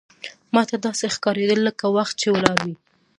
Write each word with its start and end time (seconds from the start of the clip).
ماته 0.53 0.75
داسې 0.85 1.05
ښکارېدل 1.15 1.59
لکه 1.67 1.85
وخت 1.95 2.13
چې 2.21 2.27
ولاړ 2.35 2.57
وي. 2.65 2.75